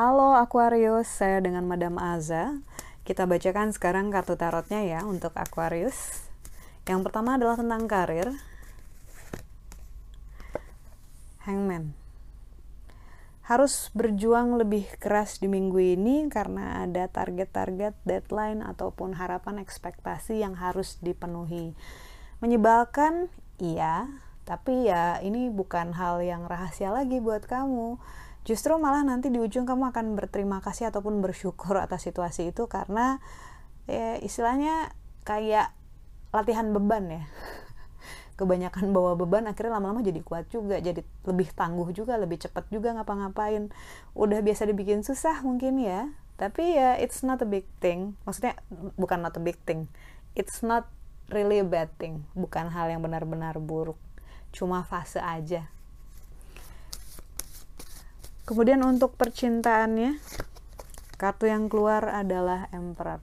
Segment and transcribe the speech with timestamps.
[0.00, 2.60] Halo Aquarius, saya dengan Madam Aza.
[3.08, 6.24] Kita bacakan sekarang kartu tarotnya ya untuk Aquarius.
[6.84, 8.32] Yang pertama adalah tentang karir.
[11.44, 11.92] Hangman.
[13.44, 20.54] Harus berjuang lebih keras di minggu ini karena ada target-target, deadline ataupun harapan ekspektasi yang
[20.54, 21.74] harus dipenuhi.
[22.40, 23.28] Menyebalkan,
[23.60, 24.08] iya,
[24.50, 28.02] tapi ya ini bukan hal yang rahasia lagi buat kamu.
[28.42, 33.22] Justru malah nanti di ujung kamu akan berterima kasih ataupun bersyukur atas situasi itu karena
[33.84, 34.90] ya istilahnya
[35.22, 35.70] kayak
[36.34, 37.24] latihan beban ya.
[38.40, 42.90] Kebanyakan bawa beban akhirnya lama-lama jadi kuat juga jadi lebih tangguh juga lebih cepat juga
[42.96, 43.70] ngapa-ngapain.
[44.18, 46.10] Udah biasa dibikin susah mungkin ya.
[46.40, 48.16] Tapi ya it's not a big thing.
[48.26, 48.56] Maksudnya
[48.98, 49.92] bukan not a big thing.
[50.34, 50.88] It's not
[51.30, 53.98] really a bad thing bukan hal yang benar-benar buruk
[54.50, 55.70] cuma fase aja
[58.50, 60.18] Kemudian untuk percintaannya,
[61.22, 63.22] kartu yang keluar adalah Emperor.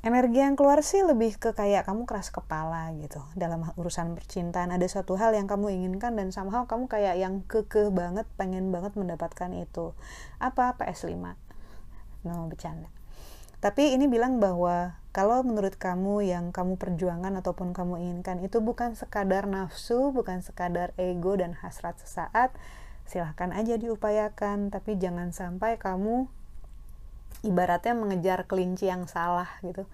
[0.00, 4.72] Energi yang keluar sih lebih ke kayak kamu keras kepala gitu dalam urusan percintaan.
[4.72, 8.96] Ada suatu hal yang kamu inginkan dan somehow kamu kayak yang kekeh banget, pengen banget
[8.96, 9.92] mendapatkan itu.
[10.40, 10.72] Apa?
[10.80, 11.20] PS5.
[12.24, 12.88] No, bercanda.
[13.60, 18.92] Tapi ini bilang bahwa kalau menurut kamu yang kamu perjuangkan ataupun kamu inginkan itu bukan
[18.92, 22.52] sekadar nafsu, bukan sekadar ego dan hasrat sesaat,
[23.08, 26.28] silahkan aja diupayakan, tapi jangan sampai kamu
[27.48, 29.88] ibaratnya mengejar kelinci yang salah gitu.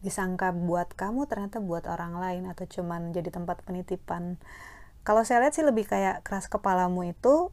[0.00, 4.40] Disangka buat kamu ternyata buat orang lain atau cuman jadi tempat penitipan.
[5.04, 7.52] Kalau saya lihat sih lebih kayak keras kepalamu itu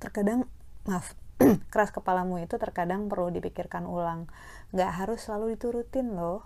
[0.00, 0.48] terkadang
[0.88, 1.12] maaf
[1.72, 4.30] keras kepalamu itu terkadang perlu dipikirkan ulang.
[4.74, 6.42] Gak harus selalu diturutin loh.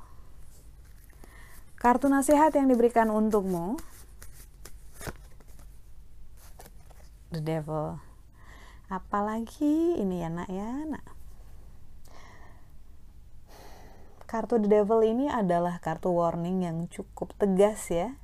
[1.81, 3.81] Kartu nasihat yang diberikan untukmu.
[7.33, 7.97] The Devil.
[8.91, 11.05] Apalagi ini ya nak ya nak.
[14.29, 18.15] Kartu The Devil ini adalah kartu warning yang cukup tegas ya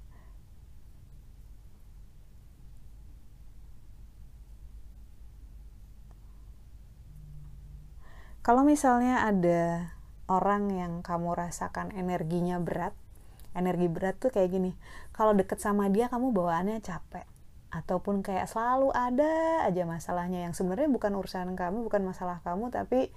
[8.47, 9.91] Kalau misalnya ada
[10.31, 12.95] orang yang kamu rasakan energinya berat,
[13.59, 14.79] energi berat tuh kayak gini.
[15.11, 17.27] Kalau deket sama dia kamu bawaannya capek
[17.75, 23.11] ataupun kayak selalu ada aja masalahnya yang sebenarnya bukan urusan kamu, bukan masalah kamu tapi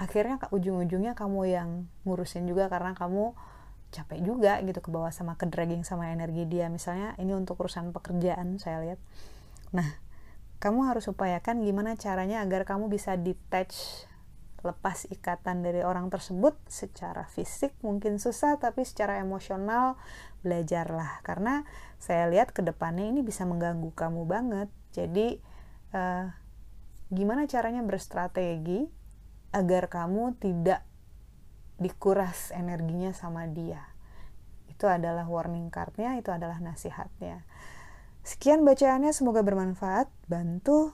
[0.00, 1.68] akhirnya ujung-ujungnya kamu yang
[2.08, 3.36] ngurusin juga karena kamu
[3.92, 7.92] capek juga gitu ke bawah sama ke dragging sama energi dia misalnya ini untuk urusan
[7.96, 9.00] pekerjaan saya lihat
[9.72, 9.86] nah
[10.60, 14.04] kamu harus upayakan gimana caranya agar kamu bisa detach
[14.66, 19.94] lepas ikatan dari orang tersebut secara fisik mungkin susah tapi secara emosional
[20.42, 21.22] belajarlah.
[21.22, 21.62] Karena
[22.02, 24.68] saya lihat ke depannya ini bisa mengganggu kamu banget.
[24.90, 25.38] Jadi
[25.94, 26.28] uh,
[27.14, 28.84] gimana caranya berstrategi
[29.54, 30.82] agar kamu tidak
[31.78, 33.86] dikuras energinya sama dia?
[34.68, 37.46] Itu adalah warning cardnya itu adalah nasihatnya.
[38.26, 40.10] Sekian bacaannya semoga bermanfaat.
[40.26, 40.90] Bantu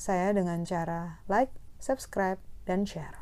[0.00, 3.19] saya dengan cara like subscribe dan share.